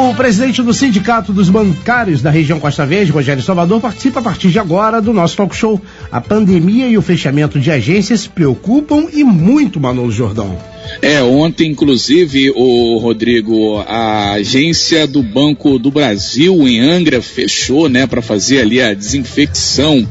[0.00, 4.48] O presidente do Sindicato dos Bancários da região Costa Verde, Rogério Salvador, participa a partir
[4.48, 5.80] de agora do nosso talk show.
[6.12, 10.56] A pandemia e o fechamento de agências preocupam e muito Manolo Jordão.
[11.02, 18.06] É, ontem, inclusive, o Rodrigo, a agência do Banco do Brasil em Angra fechou, né,
[18.06, 20.06] para fazer ali a desinfecção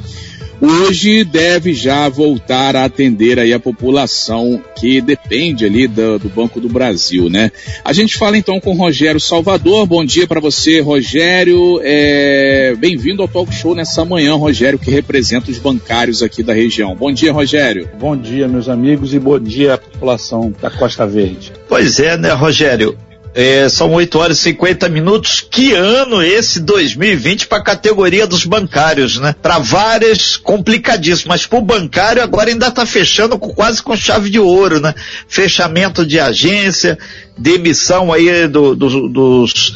[0.62, 6.60] hoje deve já voltar a atender aí a população que depende ali do, do Banco
[6.60, 7.52] do Brasil, né?
[7.84, 9.86] A gente fala então com Rogério Salvador.
[9.86, 11.80] Bom dia para você, Rogério.
[11.84, 12.76] É...
[12.78, 16.96] Bem-vindo ao Talk Show nessa manhã, Rogério, que representa os bancários aqui da região.
[16.96, 17.90] Bom dia, Rogério.
[18.00, 21.54] Bom dia, meus amigos, e bom dia à população da Costa Verde.
[21.68, 22.98] Pois é, né, Rogério?
[23.40, 25.42] É, são 8 horas e 50 minutos.
[25.42, 29.36] Que ano esse 2020 para a categoria dos bancários, né?
[29.40, 34.32] Para várias complicadíssimas, mas para o bancário agora ainda está fechando com, quase com chave
[34.32, 34.96] de ouro, né?
[35.28, 36.98] Fechamento de agência,
[37.38, 39.76] demissão aí do, do, dos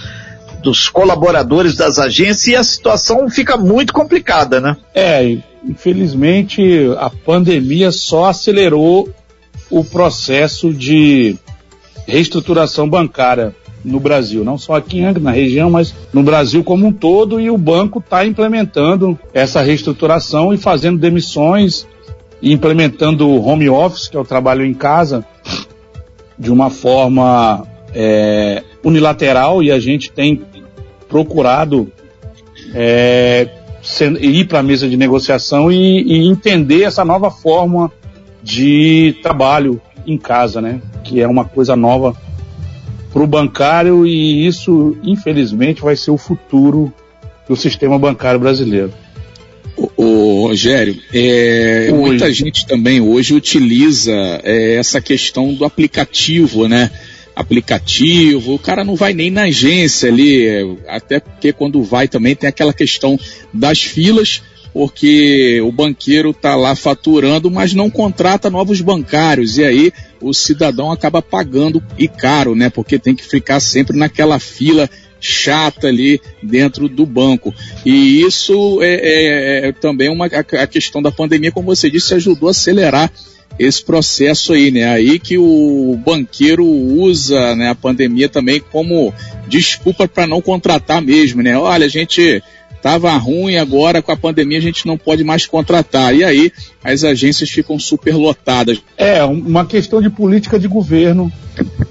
[0.64, 4.78] dos colaboradores das agências e a situação fica muito complicada, né?
[4.94, 6.62] É, infelizmente
[7.00, 9.10] a pandemia só acelerou
[9.72, 11.36] o processo de
[12.08, 16.88] reestruturação bancária no Brasil, não só aqui em Angra, na região, mas no Brasil como
[16.88, 21.88] um todo, e o banco está implementando essa reestruturação e fazendo demissões
[22.42, 25.26] e implementando o home office, que é o trabalho em casa,
[26.38, 30.42] de uma forma é, unilateral, e a gente tem
[31.08, 31.92] procurado
[32.74, 33.48] é,
[34.20, 37.92] ir para a mesa de negociação e, e entender essa nova forma
[38.44, 40.82] de trabalho em casa, né?
[41.04, 42.16] Que é uma coisa nova
[43.12, 46.94] para o bancário e isso, infelizmente, vai ser o futuro
[47.48, 48.94] do sistema bancário brasileiro.
[49.98, 54.12] O, Rogério, é, muita gente também hoje utiliza
[54.44, 56.92] é, essa questão do aplicativo, né?
[57.36, 62.48] Aplicativo, o cara não vai nem na agência ali, até porque quando vai também tem
[62.48, 63.18] aquela questão
[63.54, 64.42] das filas
[64.74, 69.58] porque o banqueiro está lá faturando, mas não contrata novos bancários.
[69.58, 72.70] E aí o cidadão acaba pagando e caro, né?
[72.70, 74.90] Porque tem que ficar sempre naquela fila
[75.20, 77.54] chata ali dentro do banco.
[77.86, 82.48] E isso é, é, é também uma, a, questão da pandemia, como você disse, ajudou
[82.48, 83.12] a acelerar
[83.60, 84.86] esse processo aí, né?
[84.86, 89.14] Aí que o banqueiro usa né, a pandemia também como
[89.48, 91.58] desculpa para não contratar mesmo, né?
[91.58, 92.42] Olha, a gente
[92.82, 96.16] Tava ruim, agora com a pandemia a gente não pode mais contratar.
[96.16, 96.52] E aí
[96.84, 98.82] as agências ficam superlotadas.
[98.98, 101.32] É, uma questão de política de governo.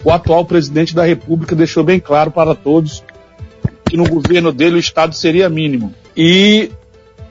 [0.03, 3.05] O atual presidente da República deixou bem claro para todos
[3.85, 5.95] que no governo dele o Estado seria mínimo.
[6.17, 6.71] E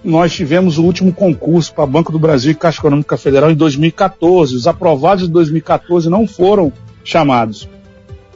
[0.03, 4.55] nós tivemos o último concurso para Banco do Brasil e Caixa Econômica Federal em 2014.
[4.55, 6.71] Os aprovados de 2014 não foram
[7.03, 7.67] chamados.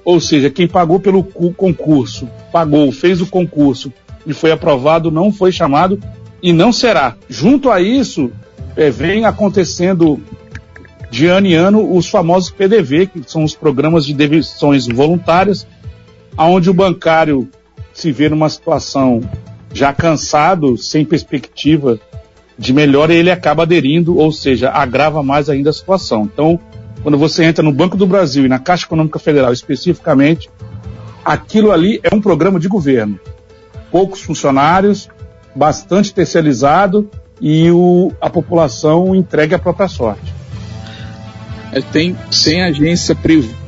[0.03, 3.91] Ou seja, quem pagou pelo concurso, pagou, fez o concurso
[4.25, 5.99] e foi aprovado, não foi chamado
[6.41, 7.15] e não será.
[7.29, 8.31] Junto a isso,
[8.75, 10.21] é, vem acontecendo
[11.09, 15.67] de ano em ano os famosos PDV, que são os programas de demissões voluntárias,
[16.35, 17.47] aonde o bancário
[17.93, 19.21] se vê numa situação
[19.71, 21.99] já cansado, sem perspectiva
[22.57, 26.23] de melhora, ele acaba aderindo, ou seja, agrava mais ainda a situação.
[26.31, 26.59] Então,
[27.01, 30.49] quando você entra no Banco do Brasil e na Caixa Econômica Federal especificamente,
[31.23, 33.19] aquilo ali é um programa de governo
[33.93, 35.07] poucos funcionários,
[35.55, 37.07] bastante terceirizado
[37.39, 40.33] e o, a população entregue à própria sorte.
[41.71, 43.15] É, tem, tem, agência,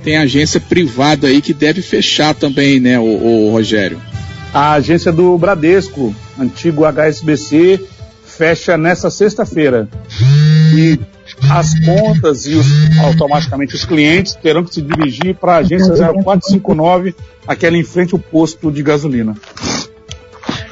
[0.03, 4.01] tem agência privada aí que deve fechar também, né, o, o Rogério?
[4.51, 7.85] A agência do Bradesco, antigo HSBC,
[8.25, 9.87] fecha nessa sexta-feira.
[10.75, 10.99] E
[11.51, 12.67] as contas e os,
[12.99, 17.13] automaticamente os clientes terão que se dirigir para a agência 0459,
[17.47, 19.35] aquela em frente ao posto de gasolina.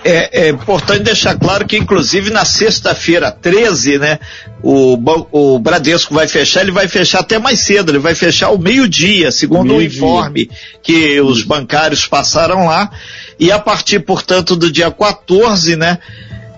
[0.06, 4.20] É, é, importante deixar claro que, inclusive, na sexta-feira 13, né,
[4.62, 4.98] o,
[5.32, 9.32] o Bradesco vai fechar, ele vai fechar até mais cedo, ele vai fechar ao meio-dia,
[9.32, 10.50] segundo meio o informe
[10.82, 12.92] que os bancários passaram lá.
[13.40, 16.00] E a partir, portanto, do dia 14, né,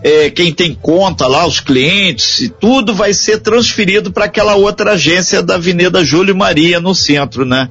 [0.06, 4.92] é, quem tem conta lá, os clientes e tudo vai ser transferido para aquela outra
[4.92, 7.70] agência da Avenida Júlio Maria no centro, né?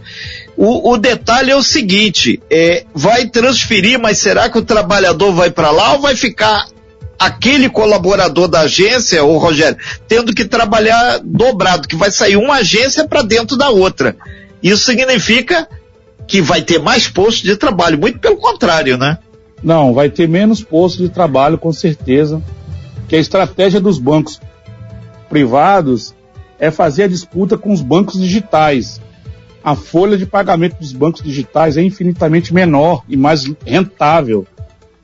[0.56, 5.50] O, o detalhe é o seguinte, é, vai transferir, mas será que o trabalhador vai
[5.50, 6.66] para lá ou vai ficar
[7.18, 13.06] aquele colaborador da agência, o Rogério, tendo que trabalhar dobrado, que vai sair uma agência
[13.06, 14.16] para dentro da outra.
[14.62, 15.68] Isso significa
[16.26, 19.18] que vai ter mais postos de trabalho, muito pelo contrário, né?
[19.62, 22.42] Não, vai ter menos postos de trabalho, com certeza.
[23.08, 24.40] Que a estratégia dos bancos
[25.28, 26.14] privados
[26.58, 29.00] é fazer a disputa com os bancos digitais.
[29.64, 34.46] A folha de pagamento dos bancos digitais é infinitamente menor e mais rentável.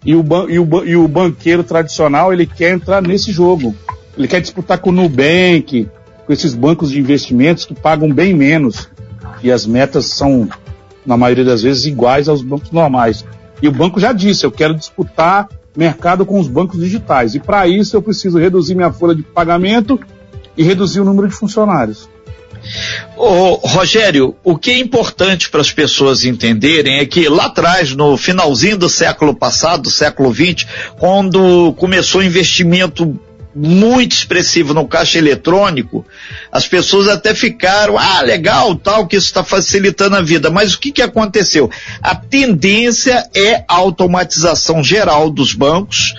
[0.05, 3.75] E o, e o, e o banqueiro tradicional, ele quer entrar nesse jogo.
[4.17, 5.89] Ele quer disputar com o Nubank,
[6.27, 8.91] com esses bancos de investimentos que pagam bem menos.
[9.43, 10.47] E as metas são,
[11.07, 13.25] na maioria das vezes, iguais aos bancos normais.
[13.63, 17.35] E o banco já disse, eu quero disputar mercado com os bancos digitais.
[17.35, 19.99] E para isso eu preciso reduzir minha folha de pagamento
[20.55, 22.11] e reduzir o número de funcionários.
[23.17, 28.17] Ô, Rogério, o que é importante para as pessoas entenderem é que lá atrás, no
[28.17, 30.67] finalzinho do século passado, do século XX,
[30.99, 33.19] quando começou o investimento
[33.55, 36.07] muito expressivo no caixa eletrônico,
[36.53, 40.51] as pessoas até ficaram, ah, legal, tal, que isso está facilitando a vida.
[40.51, 41.71] Mas o que, que aconteceu?
[42.01, 46.15] A tendência é a automatização geral dos bancos,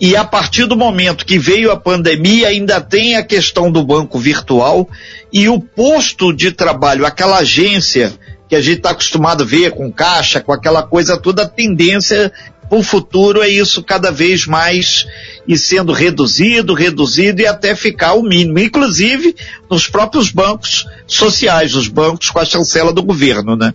[0.00, 4.18] e a partir do momento que veio a pandemia, ainda tem a questão do banco
[4.18, 4.88] virtual
[5.30, 8.12] e o posto de trabalho, aquela agência
[8.48, 12.32] que a gente está acostumado a ver com caixa, com aquela coisa toda, a tendência
[12.68, 15.06] para o futuro é isso cada vez mais
[15.46, 19.36] e sendo reduzido, reduzido e até ficar o mínimo, inclusive
[19.68, 23.74] nos próprios bancos sociais, os bancos com a chancela do governo, né?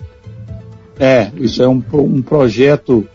[0.98, 3.08] É, isso é um, um projeto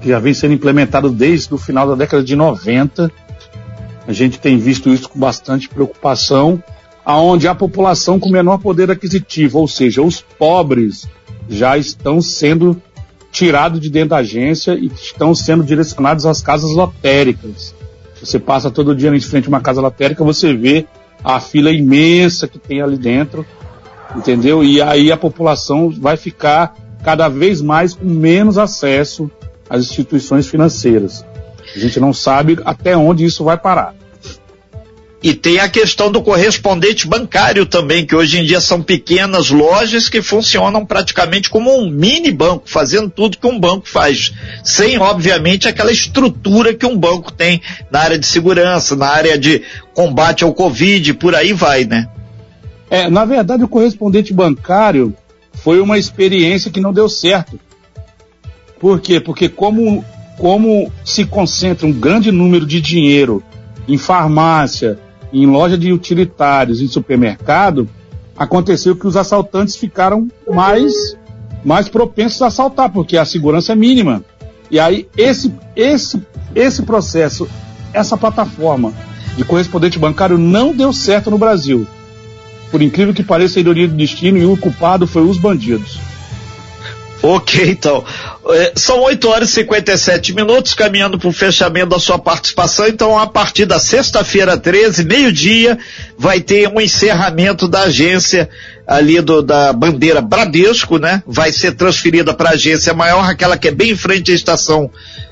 [0.00, 3.10] que já vem sendo implementado desde o final da década de 90.
[4.06, 6.62] A gente tem visto isso com bastante preocupação,
[7.04, 11.06] aonde a população com menor poder aquisitivo, ou seja, os pobres,
[11.48, 12.80] já estão sendo
[13.30, 17.74] tirados de dentro da agência e estão sendo direcionados às casas lotéricas.
[18.20, 20.86] Você passa todo dia em frente a uma casa lotérica, você vê
[21.22, 23.46] a fila imensa que tem ali dentro,
[24.16, 24.64] entendeu?
[24.64, 29.30] E aí a população vai ficar cada vez mais com menos acesso
[29.70, 31.24] as instituições financeiras.
[31.74, 33.94] A gente não sabe até onde isso vai parar.
[35.22, 40.08] E tem a questão do correspondente bancário também, que hoje em dia são pequenas lojas
[40.08, 44.32] que funcionam praticamente como um mini banco, fazendo tudo que um banco faz,
[44.64, 49.62] sem obviamente aquela estrutura que um banco tem na área de segurança, na área de
[49.92, 52.08] combate ao Covid, por aí vai, né?
[52.88, 55.14] É, na verdade o correspondente bancário
[55.52, 57.60] foi uma experiência que não deu certo.
[58.80, 59.20] Por quê?
[59.20, 60.02] Porque como,
[60.38, 63.42] como se concentra um grande número de dinheiro
[63.86, 64.98] em farmácia,
[65.30, 67.86] em loja de utilitários, em supermercado,
[68.36, 70.94] aconteceu que os assaltantes ficaram mais,
[71.62, 74.24] mais propensos a assaltar, porque a segurança é mínima.
[74.70, 76.22] E aí esse, esse,
[76.54, 77.46] esse processo,
[77.92, 78.94] essa plataforma
[79.36, 81.86] de correspondente bancário não deu certo no Brasil.
[82.70, 85.98] Por incrível que pareça, a ironia do destino e o culpado foi os bandidos.
[87.22, 88.04] Ok, então.
[88.48, 92.86] É, são 8 horas e 57 minutos, caminhando para o fechamento da sua participação.
[92.86, 95.78] Então, a partir da sexta-feira, 13, meio-dia,
[96.16, 98.48] vai ter um encerramento da agência
[98.86, 101.22] ali do, da bandeira Bradesco, né?
[101.26, 104.90] Vai ser transferida para a agência maior, aquela que é bem em frente à estação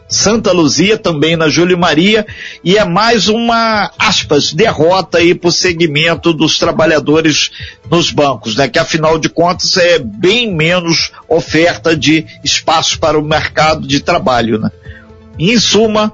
[0.08, 2.26] Santa Luzia, também na Júlio Maria,
[2.64, 7.50] e é mais uma, aspas, derrota aí para o segmento dos trabalhadores
[7.90, 8.66] nos bancos, né?
[8.68, 14.58] Que afinal de contas é bem menos oferta de espaço para o mercado de trabalho,
[14.58, 14.70] né?
[15.38, 16.12] Em suma,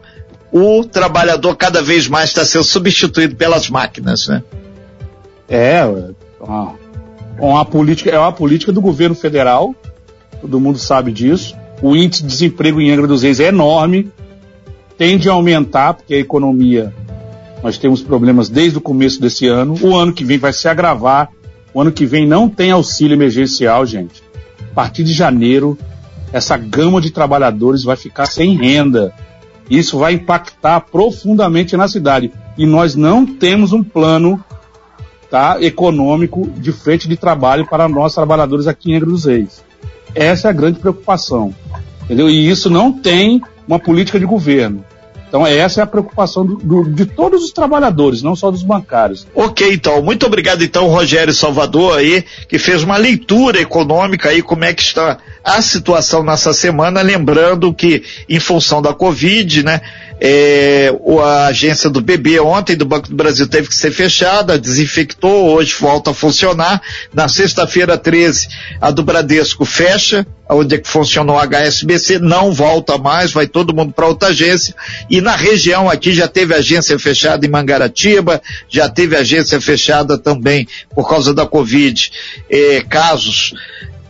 [0.50, 4.42] o trabalhador cada vez mais está sendo substituído pelas máquinas, né?
[5.48, 5.82] É,
[7.38, 9.72] uma política, é uma política do governo federal,
[10.40, 14.10] todo mundo sabe disso o índice de desemprego em Angra dos Reis é enorme,
[14.96, 16.94] tende a aumentar, porque a economia,
[17.62, 19.76] nós temos problemas desde o começo desse ano.
[19.82, 21.28] O ano que vem vai se agravar.
[21.74, 24.22] O ano que vem não tem auxílio emergencial, gente.
[24.72, 25.76] A partir de janeiro,
[26.32, 29.12] essa gama de trabalhadores vai ficar sem renda.
[29.68, 32.32] Isso vai impactar profundamente na cidade.
[32.56, 34.42] E nós não temos um plano
[35.30, 39.62] tá, econômico de frente de trabalho para nós trabalhadores aqui em Angra dos Reis.
[40.14, 41.52] Essa é a grande preocupação.
[42.04, 42.28] Entendeu?
[42.28, 44.84] E isso não tem uma política de governo.
[45.34, 49.26] Então essa é a preocupação do, do, de todos os trabalhadores, não só dos bancários.
[49.34, 50.00] Ok, então.
[50.00, 54.82] Muito obrigado, então, Rogério Salvador aí, que fez uma leitura econômica aí, como é que
[54.82, 59.80] está a situação nessa semana, lembrando que, em função da Covid, né,
[60.26, 60.90] é,
[61.22, 65.76] a agência do BB ontem do Banco do Brasil teve que ser fechada, desinfectou, hoje
[65.78, 66.80] volta a funcionar.
[67.12, 68.48] Na sexta-feira 13,
[68.80, 73.76] a do Bradesco fecha, onde é que funcionou a HSBC, não volta mais, vai todo
[73.76, 74.74] mundo para outra agência.
[75.10, 80.66] E na região aqui já teve agência fechada em Mangaratiba, já teve agência fechada também
[80.94, 82.10] por causa da Covid,
[82.48, 83.52] é, casos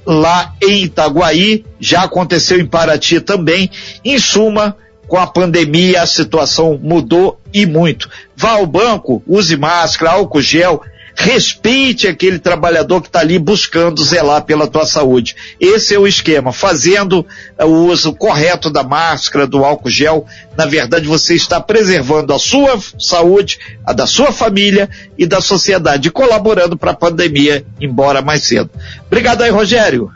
[0.07, 3.69] lá em Itaguaí, já aconteceu em Paraty também.
[4.05, 8.09] Em suma, com a pandemia a situação mudou e muito.
[8.37, 10.83] Vá ao banco, use máscara, álcool gel,
[11.17, 15.37] respeite aquele trabalhador que está ali buscando zelar pela tua saúde.
[15.61, 16.53] Esse é o esquema.
[16.53, 17.25] Fazendo
[17.61, 22.79] o uso correto da máscara, do álcool gel, na verdade você está preservando a sua
[22.99, 28.71] saúde, a da sua família e da sociedade, colaborando para a pandemia embora mais cedo.
[29.07, 30.11] Obrigado aí, Rogério.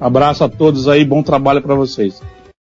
[0.00, 2.20] Abraço a todos aí, bom trabalho para vocês.